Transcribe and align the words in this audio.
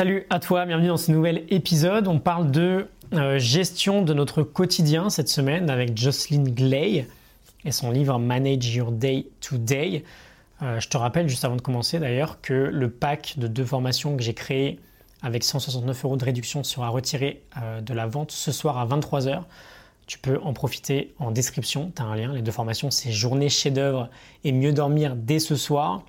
Salut 0.00 0.24
à 0.30 0.38
toi, 0.38 0.64
bienvenue 0.64 0.88
dans 0.88 0.96
ce 0.96 1.12
nouvel 1.12 1.44
épisode. 1.50 2.08
On 2.08 2.18
parle 2.18 2.50
de 2.50 2.86
euh, 3.12 3.38
gestion 3.38 4.00
de 4.00 4.14
notre 4.14 4.42
quotidien 4.42 5.10
cette 5.10 5.28
semaine 5.28 5.68
avec 5.68 5.94
Jocelyn 5.94 6.44
Glay 6.44 7.06
et 7.66 7.70
son 7.70 7.90
livre 7.90 8.18
Manage 8.18 8.74
Your 8.74 8.92
Day 8.92 9.26
to 9.42 9.58
Day. 9.58 10.02
Euh, 10.62 10.80
je 10.80 10.88
te 10.88 10.96
rappelle 10.96 11.28
juste 11.28 11.44
avant 11.44 11.56
de 11.56 11.60
commencer 11.60 11.98
d'ailleurs 11.98 12.40
que 12.40 12.54
le 12.54 12.88
pack 12.88 13.34
de 13.36 13.46
deux 13.46 13.66
formations 13.66 14.16
que 14.16 14.22
j'ai 14.22 14.32
créé 14.32 14.80
avec 15.20 15.44
169 15.44 16.02
euros 16.06 16.16
de 16.16 16.24
réduction 16.24 16.64
sera 16.64 16.88
retiré 16.88 17.42
euh, 17.60 17.82
de 17.82 17.92
la 17.92 18.06
vente 18.06 18.30
ce 18.30 18.52
soir 18.52 18.78
à 18.78 18.86
23h. 18.86 19.42
Tu 20.06 20.18
peux 20.18 20.40
en 20.42 20.54
profiter 20.54 21.12
en 21.18 21.30
description, 21.30 21.92
tu 21.94 22.00
as 22.00 22.06
un 22.06 22.16
lien. 22.16 22.32
Les 22.32 22.40
deux 22.40 22.52
formations, 22.52 22.90
c'est 22.90 23.12
journée 23.12 23.50
chef-d'œuvre 23.50 24.08
et 24.44 24.52
mieux 24.52 24.72
dormir 24.72 25.14
dès 25.14 25.40
ce 25.40 25.56
soir. 25.56 26.06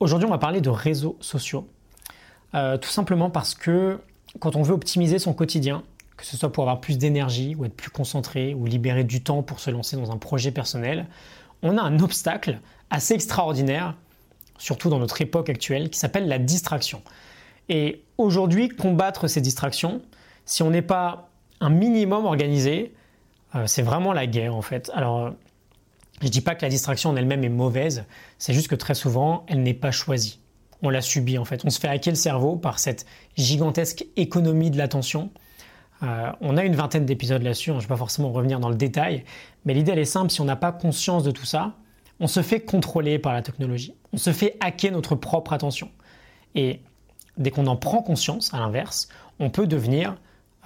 Aujourd'hui, 0.00 0.26
on 0.26 0.32
va 0.32 0.38
parler 0.38 0.60
de 0.60 0.70
réseaux 0.70 1.16
sociaux. 1.20 1.68
Euh, 2.54 2.78
tout 2.78 2.88
simplement 2.88 3.30
parce 3.30 3.54
que 3.54 4.00
quand 4.40 4.56
on 4.56 4.62
veut 4.62 4.74
optimiser 4.74 5.18
son 5.18 5.34
quotidien, 5.34 5.82
que 6.16 6.24
ce 6.24 6.36
soit 6.36 6.50
pour 6.50 6.64
avoir 6.64 6.80
plus 6.80 6.98
d'énergie 6.98 7.54
ou 7.54 7.64
être 7.64 7.74
plus 7.74 7.90
concentré 7.90 8.54
ou 8.54 8.66
libérer 8.66 9.04
du 9.04 9.22
temps 9.22 9.42
pour 9.42 9.60
se 9.60 9.70
lancer 9.70 9.96
dans 9.96 10.10
un 10.10 10.16
projet 10.16 10.50
personnel, 10.50 11.06
on 11.62 11.76
a 11.76 11.82
un 11.82 12.00
obstacle 12.00 12.60
assez 12.90 13.14
extraordinaire, 13.14 13.94
surtout 14.58 14.88
dans 14.88 14.98
notre 14.98 15.20
époque 15.20 15.50
actuelle, 15.50 15.90
qui 15.90 15.98
s'appelle 15.98 16.28
la 16.28 16.38
distraction. 16.38 17.02
Et 17.68 18.02
aujourd'hui, 18.16 18.68
combattre 18.68 19.28
ces 19.28 19.40
distractions, 19.40 20.00
si 20.46 20.62
on 20.62 20.70
n'est 20.70 20.82
pas 20.82 21.28
un 21.60 21.70
minimum 21.70 22.24
organisé, 22.24 22.94
euh, 23.54 23.66
c'est 23.66 23.82
vraiment 23.82 24.12
la 24.12 24.26
guerre 24.26 24.54
en 24.54 24.62
fait. 24.62 24.90
Alors, 24.94 25.32
je 26.20 26.26
ne 26.26 26.30
dis 26.30 26.40
pas 26.40 26.54
que 26.54 26.62
la 26.62 26.70
distraction 26.70 27.10
en 27.10 27.16
elle-même 27.16 27.44
est 27.44 27.50
mauvaise, 27.50 28.04
c'est 28.38 28.54
juste 28.54 28.68
que 28.68 28.74
très 28.74 28.94
souvent, 28.94 29.44
elle 29.48 29.62
n'est 29.62 29.74
pas 29.74 29.90
choisie 29.90 30.40
on 30.82 30.90
l'a 30.90 31.00
subi 31.00 31.38
en 31.38 31.44
fait. 31.44 31.64
On 31.64 31.70
se 31.70 31.80
fait 31.80 31.88
hacker 31.88 32.12
le 32.12 32.16
cerveau 32.16 32.56
par 32.56 32.78
cette 32.78 33.06
gigantesque 33.36 34.06
économie 34.16 34.70
de 34.70 34.78
l'attention. 34.78 35.30
Euh, 36.02 36.30
on 36.40 36.56
a 36.56 36.64
une 36.64 36.76
vingtaine 36.76 37.06
d'épisodes 37.06 37.42
là-dessus, 37.42 37.70
hein, 37.70 37.74
je 37.74 37.78
ne 37.78 37.82
vais 37.82 37.88
pas 37.88 37.96
forcément 37.96 38.30
revenir 38.30 38.60
dans 38.60 38.68
le 38.68 38.76
détail, 38.76 39.24
mais 39.64 39.74
l'idée 39.74 39.92
elle 39.92 39.98
est 39.98 40.04
simple, 40.04 40.30
si 40.30 40.40
on 40.40 40.44
n'a 40.44 40.54
pas 40.54 40.70
conscience 40.70 41.24
de 41.24 41.32
tout 41.32 41.44
ça, 41.44 41.74
on 42.20 42.28
se 42.28 42.40
fait 42.40 42.60
contrôler 42.60 43.18
par 43.18 43.32
la 43.32 43.42
technologie, 43.42 43.94
on 44.12 44.16
se 44.16 44.32
fait 44.32 44.56
hacker 44.60 44.92
notre 44.92 45.16
propre 45.16 45.52
attention. 45.52 45.90
Et 46.54 46.80
dès 47.36 47.50
qu'on 47.50 47.66
en 47.66 47.76
prend 47.76 48.00
conscience, 48.00 48.54
à 48.54 48.58
l'inverse, 48.58 49.08
on 49.40 49.50
peut 49.50 49.66
devenir 49.66 50.16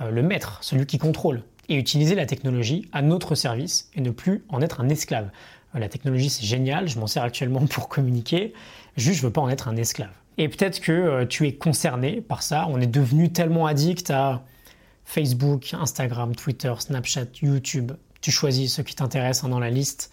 euh, 0.03 0.11
le 0.11 0.23
maître, 0.23 0.59
celui 0.61 0.85
qui 0.85 0.99
contrôle, 0.99 1.43
et 1.69 1.77
utiliser 1.77 2.15
la 2.15 2.27
technologie 2.27 2.89
à 2.93 3.01
notre 3.01 3.35
service 3.35 3.91
et 3.95 4.01
ne 4.01 4.11
plus 4.11 4.45
en 4.49 4.61
être 4.61 4.81
un 4.81 4.89
esclave. 4.89 5.31
Euh, 5.75 5.79
la 5.79 5.89
technologie 5.89 6.31
c'est 6.31 6.45
génial, 6.45 6.89
je 6.89 6.99
m'en 6.99 7.07
sers 7.07 7.23
actuellement 7.23 7.67
pour 7.67 7.89
communiquer, 7.89 8.53
juste 8.97 9.21
je 9.21 9.27
veux 9.27 9.33
pas 9.33 9.41
en 9.41 9.49
être 9.49 9.69
un 9.69 9.77
esclave. 9.77 10.13
Et 10.39 10.49
peut-être 10.49 10.81
que 10.81 10.93
euh, 10.93 11.27
tu 11.27 11.47
es 11.47 11.55
concerné 11.55 12.21
par 12.21 12.43
ça, 12.43 12.67
on 12.69 12.81
est 12.81 12.87
devenu 12.87 13.33
tellement 13.33 13.67
addict 13.67 14.11
à 14.11 14.43
Facebook, 15.05 15.75
Instagram, 15.75 16.35
Twitter, 16.35 16.73
Snapchat, 16.79 17.27
YouTube, 17.43 17.93
tu 18.21 18.31
choisis 18.31 18.75
ce 18.75 18.83
qui 18.83 18.95
t'intéresse 18.95 19.45
hein, 19.45 19.49
dans 19.49 19.59
la 19.59 19.69
liste. 19.69 20.11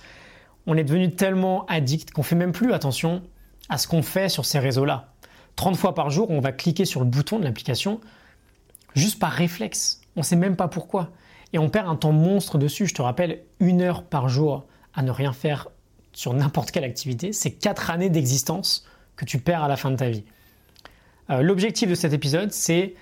On 0.68 0.76
est 0.76 0.84
devenu 0.84 1.12
tellement 1.12 1.66
addict 1.68 2.12
qu'on 2.12 2.24
fait 2.24 2.36
même 2.36 2.52
plus 2.52 2.74
attention 2.74 3.22
à 3.70 3.78
ce 3.78 3.88
qu'on 3.88 4.02
fait 4.02 4.30
sur 4.30 4.46
ces 4.46 4.60
réseaux-là. 4.60 5.14
30 5.56 5.78
fois 5.78 5.94
par 5.94 6.10
jour, 6.10 6.30
on 6.32 6.40
va 6.40 6.52
cliquer 6.52 6.86
sur 6.86 7.00
le 7.00 7.06
bouton 7.06 7.40
de 7.40 7.44
l'application 7.44 8.02
juste 8.96 9.20
par 9.20 9.32
réflexe. 9.32 10.02
On 10.16 10.22
ne 10.22 10.26
sait 10.26 10.36
même 10.36 10.56
pas 10.56 10.68
pourquoi. 10.68 11.12
Et 11.54 11.60
on 11.60 11.70
perd 11.70 11.88
un 11.88 11.96
temps 11.96 12.12
monstre 12.12 12.58
dessus. 12.58 12.88
Je 12.88 12.94
te 12.94 13.02
rappelle, 13.02 13.42
une 13.60 13.82
heure 13.82 14.04
par 14.04 14.28
jour 14.28 14.66
à 15.00 15.02
ne 15.02 15.12
rien 15.12 15.32
faire 15.32 15.70
sur 16.12 16.34
n'importe 16.34 16.72
quelle 16.72 16.84
activité, 16.84 17.32
c'est 17.32 17.52
4 17.52 17.90
années 17.90 18.10
d'existence 18.10 18.86
que 19.16 19.24
tu 19.24 19.40
perds 19.40 19.64
à 19.64 19.70
la 19.70 19.78
fin 19.78 19.92
de 19.92 19.96
ta 19.96 20.10
vie. 20.10 20.26
Euh, 21.30 21.42
l'objectif 21.42 21.90
de 21.90 21.96
cet 21.96 22.12
épisode, 22.12 22.52
c'est 22.52 22.96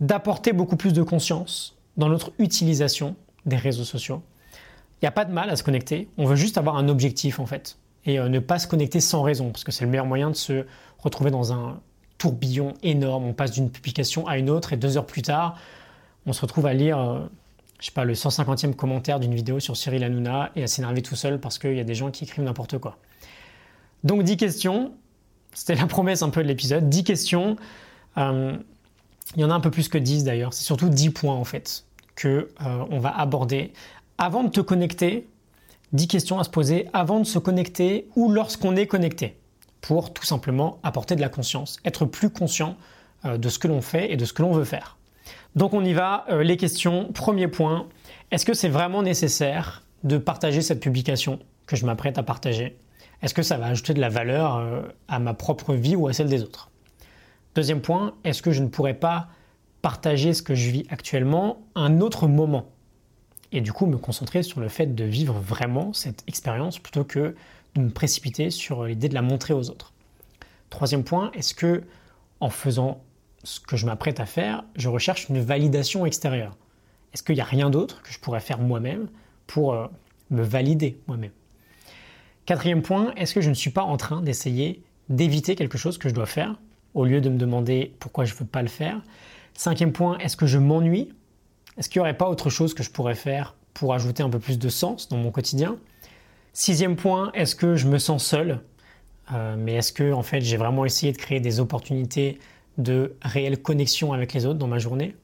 d'apporter 0.00 0.52
beaucoup 0.52 0.76
plus 0.76 0.92
de 0.92 1.02
conscience 1.02 1.76
dans 1.96 2.08
notre 2.08 2.32
utilisation 2.38 3.16
des 3.44 3.56
réseaux 3.56 3.82
sociaux. 3.82 4.22
Il 5.00 5.04
n'y 5.04 5.08
a 5.08 5.10
pas 5.10 5.24
de 5.24 5.32
mal 5.32 5.50
à 5.50 5.56
se 5.56 5.64
connecter, 5.64 6.08
on 6.16 6.26
veut 6.26 6.36
juste 6.36 6.58
avoir 6.58 6.76
un 6.76 6.88
objectif 6.88 7.40
en 7.40 7.46
fait, 7.46 7.76
et 8.04 8.20
euh, 8.20 8.28
ne 8.28 8.38
pas 8.38 8.60
se 8.60 8.68
connecter 8.68 9.00
sans 9.00 9.22
raison, 9.22 9.50
parce 9.50 9.64
que 9.64 9.72
c'est 9.72 9.84
le 9.84 9.90
meilleur 9.90 10.06
moyen 10.06 10.30
de 10.30 10.36
se 10.36 10.64
retrouver 10.98 11.32
dans 11.32 11.52
un 11.52 11.80
tourbillon 12.18 12.74
énorme. 12.84 13.24
On 13.24 13.32
passe 13.32 13.50
d'une 13.50 13.70
publication 13.70 14.28
à 14.28 14.38
une 14.38 14.48
autre, 14.48 14.72
et 14.72 14.76
deux 14.76 14.96
heures 14.96 15.06
plus 15.06 15.22
tard, 15.22 15.58
on 16.24 16.32
se 16.32 16.40
retrouve 16.40 16.66
à 16.66 16.72
lire 16.72 17.00
euh, 17.00 17.18
je 17.82 17.86
sais 17.86 17.92
pas, 17.92 18.04
le 18.04 18.14
150e 18.14 18.74
commentaire 18.74 19.18
d'une 19.18 19.34
vidéo 19.34 19.58
sur 19.58 19.76
Cyril 19.76 20.04
Hanouna 20.04 20.52
et 20.54 20.62
à 20.62 20.66
s'énerver 20.68 21.02
tout 21.02 21.16
seul 21.16 21.40
parce 21.40 21.58
qu'il 21.58 21.74
y 21.74 21.80
a 21.80 21.84
des 21.84 21.96
gens 21.96 22.12
qui 22.12 22.22
écrivent 22.22 22.44
n'importe 22.44 22.78
quoi. 22.78 22.96
Donc 24.04 24.22
10 24.22 24.36
questions, 24.36 24.92
c'était 25.52 25.74
la 25.74 25.86
promesse 25.86 26.22
un 26.22 26.30
peu 26.30 26.44
de 26.44 26.48
l'épisode, 26.48 26.88
10 26.88 27.02
questions, 27.02 27.56
euh, 28.18 28.56
il 29.34 29.42
y 29.42 29.44
en 29.44 29.50
a 29.50 29.54
un 29.54 29.58
peu 29.60 29.72
plus 29.72 29.88
que 29.88 29.98
10 29.98 30.22
d'ailleurs, 30.22 30.54
c'est 30.54 30.62
surtout 30.62 30.90
10 30.90 31.10
points 31.10 31.34
en 31.34 31.42
fait 31.42 31.84
que 32.14 32.50
euh, 32.64 32.98
va 33.00 33.18
aborder. 33.18 33.72
Avant 34.16 34.44
de 34.44 34.50
te 34.50 34.60
connecter, 34.60 35.26
10 35.92 36.06
questions 36.06 36.38
à 36.38 36.44
se 36.44 36.50
poser 36.50 36.86
avant 36.92 37.18
de 37.18 37.24
se 37.24 37.40
connecter 37.40 38.06
ou 38.14 38.30
lorsqu'on 38.30 38.76
est 38.76 38.86
connecté, 38.86 39.36
pour 39.80 40.12
tout 40.12 40.24
simplement 40.24 40.78
apporter 40.84 41.16
de 41.16 41.20
la 41.20 41.28
conscience, 41.28 41.80
être 41.84 42.04
plus 42.04 42.30
conscient 42.30 42.76
euh, 43.24 43.38
de 43.38 43.48
ce 43.48 43.58
que 43.58 43.66
l'on 43.66 43.82
fait 43.82 44.12
et 44.12 44.16
de 44.16 44.24
ce 44.24 44.32
que 44.32 44.42
l'on 44.42 44.52
veut 44.52 44.64
faire. 44.64 44.98
Donc 45.54 45.74
on 45.74 45.84
y 45.84 45.92
va, 45.92 46.24
euh, 46.30 46.42
les 46.42 46.56
questions. 46.56 47.12
Premier 47.12 47.48
point, 47.48 47.88
est-ce 48.30 48.46
que 48.46 48.54
c'est 48.54 48.68
vraiment 48.68 49.02
nécessaire 49.02 49.82
de 50.02 50.18
partager 50.18 50.62
cette 50.62 50.80
publication 50.80 51.38
que 51.66 51.76
je 51.76 51.84
m'apprête 51.84 52.18
à 52.18 52.22
partager? 52.22 52.78
Est-ce 53.22 53.34
que 53.34 53.42
ça 53.42 53.58
va 53.58 53.66
ajouter 53.66 53.94
de 53.94 54.00
la 54.00 54.08
valeur 54.08 54.56
euh, 54.56 54.82
à 55.08 55.18
ma 55.18 55.34
propre 55.34 55.74
vie 55.74 55.94
ou 55.94 56.08
à 56.08 56.12
celle 56.12 56.28
des 56.28 56.42
autres? 56.42 56.70
Deuxième 57.54 57.82
point, 57.82 58.14
est-ce 58.24 58.42
que 58.42 58.50
je 58.50 58.62
ne 58.62 58.68
pourrais 58.68 58.94
pas 58.94 59.28
partager 59.82 60.32
ce 60.32 60.42
que 60.42 60.54
je 60.54 60.70
vis 60.70 60.86
actuellement 60.88 61.60
un 61.74 62.00
autre 62.00 62.26
moment? 62.26 62.66
Et 63.52 63.60
du 63.60 63.72
coup 63.72 63.84
me 63.84 63.98
concentrer 63.98 64.42
sur 64.42 64.60
le 64.60 64.68
fait 64.68 64.94
de 64.94 65.04
vivre 65.04 65.34
vraiment 65.34 65.92
cette 65.92 66.24
expérience 66.26 66.78
plutôt 66.78 67.04
que 67.04 67.36
de 67.74 67.80
me 67.80 67.90
précipiter 67.90 68.50
sur 68.50 68.84
l'idée 68.84 69.10
de 69.10 69.14
la 69.14 69.22
montrer 69.22 69.52
aux 69.52 69.68
autres. 69.68 69.92
Troisième 70.70 71.04
point, 71.04 71.30
est-ce 71.34 71.54
que 71.54 71.82
en 72.40 72.48
faisant 72.48 73.02
ce 73.44 73.60
que 73.60 73.76
je 73.76 73.86
m'apprête 73.86 74.20
à 74.20 74.26
faire, 74.26 74.64
je 74.76 74.88
recherche 74.88 75.28
une 75.28 75.40
validation 75.40 76.06
extérieure. 76.06 76.56
Est-ce 77.12 77.22
qu'il 77.22 77.34
n'y 77.34 77.40
a 77.40 77.44
rien 77.44 77.70
d'autre 77.70 78.02
que 78.02 78.12
je 78.12 78.18
pourrais 78.18 78.40
faire 78.40 78.58
moi-même 78.58 79.08
pour 79.46 79.74
euh, 79.74 79.86
me 80.30 80.42
valider 80.42 80.98
moi-même? 81.06 81.32
Quatrième 82.46 82.82
point, 82.82 83.12
est-ce 83.16 83.34
que 83.34 83.40
je 83.40 83.50
ne 83.50 83.54
suis 83.54 83.70
pas 83.70 83.82
en 83.82 83.96
train 83.96 84.22
d'essayer 84.22 84.82
d'éviter 85.08 85.54
quelque 85.56 85.78
chose 85.78 85.98
que 85.98 86.08
je 86.08 86.14
dois 86.14 86.26
faire 86.26 86.58
au 86.94 87.04
lieu 87.04 87.20
de 87.20 87.28
me 87.28 87.38
demander 87.38 87.94
pourquoi 88.00 88.24
je 88.24 88.34
ne 88.34 88.38
veux 88.38 88.46
pas 88.46 88.62
le 88.62 88.68
faire? 88.68 89.00
Cinquième 89.54 89.92
point, 89.92 90.18
est-ce 90.18 90.36
que 90.36 90.46
je 90.46 90.58
m'ennuie? 90.58 91.12
Est-ce 91.78 91.88
qu'il 91.88 92.00
n'y 92.00 92.02
aurait 92.02 92.16
pas 92.16 92.28
autre 92.28 92.50
chose 92.50 92.74
que 92.74 92.82
je 92.82 92.90
pourrais 92.90 93.14
faire 93.14 93.54
pour 93.74 93.94
ajouter 93.94 94.22
un 94.22 94.30
peu 94.30 94.38
plus 94.38 94.58
de 94.58 94.68
sens 94.68 95.08
dans 95.08 95.16
mon 95.16 95.30
quotidien? 95.30 95.76
Sixième 96.52 96.96
point, 96.96 97.30
est-ce 97.32 97.54
que 97.54 97.76
je 97.76 97.86
me 97.86 97.98
sens 97.98 98.24
seul? 98.24 98.60
Euh, 99.32 99.56
Mais 99.58 99.74
est-ce 99.74 99.92
que 99.92 100.12
en 100.12 100.22
fait 100.22 100.40
j'ai 100.40 100.56
vraiment 100.56 100.84
essayé 100.84 101.12
de 101.12 101.18
créer 101.18 101.40
des 101.40 101.60
opportunités 101.60 102.38
de 102.78 103.16
réelle 103.22 103.60
connexion 103.60 104.12
avec 104.12 104.32
les 104.32 104.46
autres 104.46 104.58
dans 104.58 104.68
ma 104.68 104.78
journée. 104.78 105.14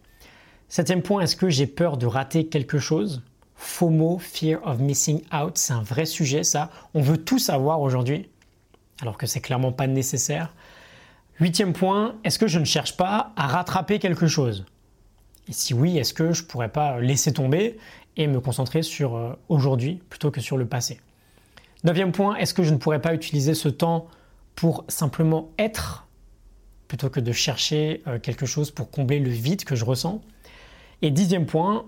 Septième 0.68 1.02
point, 1.02 1.22
est-ce 1.22 1.36
que 1.36 1.48
j'ai 1.48 1.66
peur 1.66 1.96
de 1.96 2.06
rater 2.06 2.46
quelque 2.46 2.78
chose? 2.78 3.22
FOMO, 3.56 4.18
Fear 4.18 4.60
of 4.64 4.78
Missing 4.78 5.22
Out, 5.32 5.58
c'est 5.58 5.72
un 5.72 5.82
vrai 5.82 6.06
sujet 6.06 6.44
ça. 6.44 6.70
On 6.94 7.00
veut 7.00 7.18
tout 7.18 7.38
savoir 7.38 7.80
aujourd'hui, 7.80 8.28
alors 9.00 9.16
que 9.16 9.26
c'est 9.26 9.40
clairement 9.40 9.72
pas 9.72 9.86
nécessaire. 9.86 10.54
Huitième 11.40 11.72
point, 11.72 12.16
est-ce 12.24 12.38
que 12.38 12.46
je 12.46 12.58
ne 12.58 12.64
cherche 12.64 12.96
pas 12.96 13.32
à 13.36 13.46
rattraper 13.46 13.98
quelque 13.98 14.26
chose? 14.26 14.66
Et 15.48 15.52
si 15.52 15.72
oui, 15.72 15.96
est-ce 15.96 16.12
que 16.12 16.32
je 16.32 16.44
pourrais 16.44 16.68
pas 16.68 17.00
laisser 17.00 17.32
tomber 17.32 17.78
et 18.16 18.26
me 18.26 18.40
concentrer 18.40 18.82
sur 18.82 19.16
euh, 19.16 19.32
aujourd'hui 19.48 20.02
plutôt 20.10 20.30
que 20.30 20.40
sur 20.40 20.56
le 20.56 20.66
passé? 20.66 21.00
Neuvième 21.84 22.12
point, 22.12 22.36
est-ce 22.36 22.54
que 22.54 22.62
je 22.62 22.72
ne 22.72 22.78
pourrais 22.78 23.00
pas 23.00 23.14
utiliser 23.14 23.54
ce 23.54 23.68
temps 23.68 24.08
pour 24.56 24.84
simplement 24.88 25.50
être 25.58 26.07
plutôt 26.88 27.10
que 27.10 27.20
de 27.20 27.32
chercher 27.32 28.02
euh, 28.06 28.18
quelque 28.18 28.46
chose 28.46 28.70
pour 28.70 28.90
combler 28.90 29.20
le 29.20 29.30
vide 29.30 29.64
que 29.64 29.76
je 29.76 29.84
ressens. 29.84 30.22
Et 31.02 31.10
dixième 31.10 31.46
point, 31.46 31.84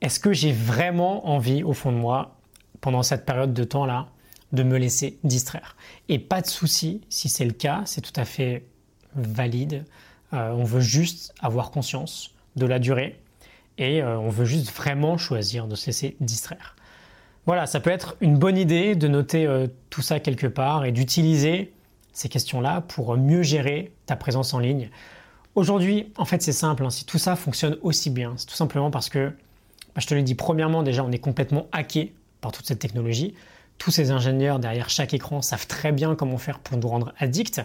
est-ce 0.00 0.18
que 0.18 0.32
j'ai 0.32 0.52
vraiment 0.52 1.28
envie 1.28 1.62
au 1.62 1.74
fond 1.74 1.92
de 1.92 1.98
moi, 1.98 2.36
pendant 2.80 3.02
cette 3.02 3.24
période 3.24 3.52
de 3.52 3.64
temps-là, 3.64 4.08
de 4.52 4.62
me 4.62 4.78
laisser 4.78 5.18
distraire? 5.22 5.76
Et 6.08 6.18
pas 6.18 6.40
de 6.40 6.46
souci, 6.46 7.02
si 7.10 7.28
c'est 7.28 7.44
le 7.44 7.52
cas, 7.52 7.82
c'est 7.84 8.00
tout 8.00 8.18
à 8.18 8.24
fait 8.24 8.64
valide. 9.14 9.84
Euh, 10.32 10.50
on 10.52 10.64
veut 10.64 10.80
juste 10.80 11.34
avoir 11.40 11.70
conscience 11.70 12.34
de 12.56 12.66
la 12.66 12.78
durée 12.78 13.20
et 13.76 14.02
euh, 14.02 14.18
on 14.18 14.30
veut 14.30 14.46
juste 14.46 14.74
vraiment 14.74 15.18
choisir 15.18 15.66
de 15.66 15.76
se 15.76 15.86
laisser 15.86 16.16
distraire. 16.20 16.74
Voilà, 17.46 17.66
ça 17.66 17.80
peut 17.80 17.90
être 17.90 18.16
une 18.20 18.38
bonne 18.38 18.58
idée 18.58 18.94
de 18.94 19.08
noter 19.08 19.48
tout 19.88 20.02
ça 20.02 20.20
quelque 20.20 20.46
part 20.46 20.84
et 20.84 20.92
d'utiliser 20.92 21.72
ces 22.18 22.28
questions-là 22.28 22.80
pour 22.80 23.16
mieux 23.16 23.42
gérer 23.42 23.92
ta 24.06 24.16
présence 24.16 24.52
en 24.52 24.58
ligne. 24.58 24.90
Aujourd'hui, 25.54 26.12
en 26.16 26.24
fait, 26.24 26.42
c'est 26.42 26.52
simple. 26.52 26.84
Hein. 26.84 26.90
si 26.90 27.04
tout 27.04 27.18
ça 27.18 27.36
fonctionne 27.36 27.76
aussi 27.82 28.10
bien, 28.10 28.34
c'est 28.36 28.46
tout 28.46 28.56
simplement 28.56 28.90
parce 28.90 29.08
que, 29.08 29.28
bah, 29.94 30.00
je 30.00 30.06
te 30.06 30.14
l'ai 30.14 30.24
dit, 30.24 30.34
premièrement, 30.34 30.82
déjà, 30.82 31.04
on 31.04 31.12
est 31.12 31.20
complètement 31.20 31.68
hacké 31.70 32.12
par 32.40 32.50
toute 32.50 32.66
cette 32.66 32.80
technologie. 32.80 33.34
Tous 33.78 33.92
ces 33.92 34.10
ingénieurs 34.10 34.58
derrière 34.58 34.90
chaque 34.90 35.14
écran 35.14 35.42
savent 35.42 35.68
très 35.68 35.92
bien 35.92 36.16
comment 36.16 36.38
faire 36.38 36.58
pour 36.58 36.76
nous 36.76 36.88
rendre 36.88 37.14
addicts. 37.18 37.60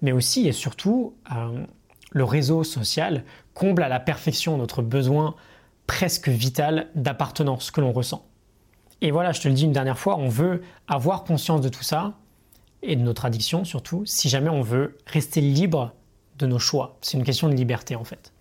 Mais 0.00 0.12
aussi 0.12 0.46
et 0.46 0.52
surtout, 0.52 1.16
euh, 1.32 1.64
le 2.12 2.24
réseau 2.24 2.62
social 2.62 3.24
comble 3.52 3.82
à 3.82 3.88
la 3.88 3.98
perfection 3.98 4.56
notre 4.56 4.80
besoin 4.80 5.34
presque 5.88 6.28
vital 6.28 6.88
d'appartenance 6.94 7.72
que 7.72 7.80
l'on 7.80 7.92
ressent. 7.92 8.24
Et 9.00 9.10
voilà, 9.10 9.32
je 9.32 9.40
te 9.40 9.48
le 9.48 9.54
dis 9.54 9.64
une 9.64 9.72
dernière 9.72 9.98
fois, 9.98 10.18
on 10.18 10.28
veut 10.28 10.62
avoir 10.86 11.24
conscience 11.24 11.60
de 11.60 11.68
tout 11.68 11.82
ça 11.82 12.14
et 12.86 12.96
de 12.96 13.02
notre 13.02 13.24
addiction 13.24 13.64
surtout, 13.64 14.04
si 14.06 14.28
jamais 14.28 14.50
on 14.50 14.62
veut 14.62 14.96
rester 15.06 15.40
libre 15.40 15.92
de 16.38 16.46
nos 16.46 16.58
choix. 16.58 16.96
C'est 17.00 17.16
une 17.16 17.24
question 17.24 17.48
de 17.48 17.54
liberté 17.54 17.96
en 17.96 18.04
fait. 18.04 18.32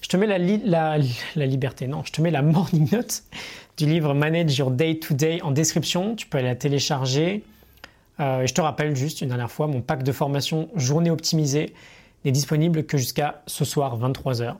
Je 0.00 0.08
te 0.08 0.18
mets 0.18 0.26
la, 0.26 0.98
liberté, 1.46 1.86
non, 1.86 2.02
je 2.04 2.12
te 2.12 2.20
mets 2.20 2.30
la 2.30 2.42
morning 2.42 2.88
note 2.92 3.22
du 3.78 3.86
livre 3.86 4.12
Manage 4.12 4.58
Your 4.58 4.70
Day 4.70 4.98
to 4.98 5.14
Day 5.14 5.40
en 5.42 5.50
description. 5.50 6.14
Tu 6.14 6.26
peux 6.26 6.38
aller 6.38 6.48
la 6.48 6.56
télécharger. 6.56 7.42
Euh, 8.20 8.46
je 8.46 8.52
te 8.52 8.60
rappelle 8.60 8.94
juste 8.94 9.22
une 9.22 9.28
dernière 9.28 9.50
fois, 9.50 9.66
mon 9.66 9.80
pack 9.80 10.02
de 10.02 10.12
formation 10.12 10.68
journée 10.76 11.10
optimisée 11.10 11.72
n'est 12.24 12.32
disponible 12.32 12.84
que 12.84 12.98
jusqu'à 12.98 13.42
ce 13.46 13.64
soir 13.64 13.98
23h. 13.98 14.56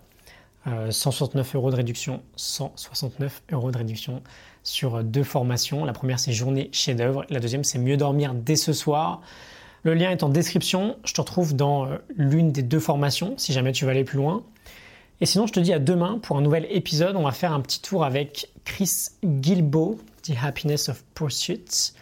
169 0.66 1.54
euh, 1.54 1.58
euros 1.58 1.70
de 1.70 1.76
réduction, 1.76 2.22
169 2.36 3.42
euros 3.52 3.70
de 3.70 3.78
réduction 3.78 4.22
sur 4.62 5.04
deux 5.04 5.22
formations. 5.22 5.84
La 5.84 5.92
première 5.92 6.18
c'est 6.18 6.32
journée 6.32 6.70
chef-d'œuvre, 6.72 7.24
la 7.28 7.40
deuxième 7.40 7.64
c'est 7.64 7.78
mieux 7.78 7.96
dormir 7.96 8.34
dès 8.34 8.56
ce 8.56 8.72
soir. 8.72 9.20
Le 9.84 9.92
lien 9.92 10.10
est 10.10 10.22
en 10.22 10.30
description. 10.30 10.96
Je 11.04 11.12
te 11.12 11.20
retrouve 11.20 11.54
dans 11.54 11.86
euh, 11.86 11.98
l'une 12.16 12.52
des 12.52 12.62
deux 12.62 12.80
formations 12.80 13.34
si 13.36 13.52
jamais 13.52 13.72
tu 13.72 13.84
veux 13.84 13.90
aller 13.90 14.04
plus 14.04 14.16
loin. 14.16 14.42
Et 15.20 15.26
sinon, 15.26 15.46
je 15.46 15.52
te 15.52 15.60
dis 15.60 15.72
à 15.72 15.78
demain 15.78 16.18
pour 16.20 16.36
un 16.36 16.40
nouvel 16.40 16.66
épisode. 16.70 17.16
On 17.16 17.22
va 17.22 17.32
faire 17.32 17.52
un 17.52 17.60
petit 17.60 17.80
tour 17.80 18.04
avec 18.04 18.50
Chris 18.64 18.90
Gilbo, 19.22 20.00
The 20.22 20.32
Happiness 20.42 20.88
of 20.88 21.04
Pursuit. 21.14 21.92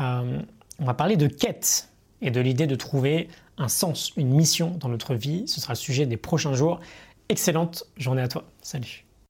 Euh, 0.00 0.40
on 0.78 0.84
va 0.84 0.94
parler 0.94 1.16
de 1.16 1.28
quête 1.28 1.88
et 2.20 2.30
de 2.30 2.40
l'idée 2.40 2.66
de 2.66 2.74
trouver 2.74 3.28
un 3.56 3.68
sens, 3.68 4.12
une 4.16 4.28
mission 4.28 4.76
dans 4.78 4.88
notre 4.88 5.14
vie. 5.14 5.44
Ce 5.46 5.60
sera 5.60 5.72
le 5.72 5.78
sujet 5.78 6.06
des 6.06 6.16
prochains 6.16 6.54
jours. 6.54 6.80
Excellente 7.28 7.84
journée 7.96 8.22
à 8.22 8.28
toi. 8.28 8.44
Salut. 8.62 9.07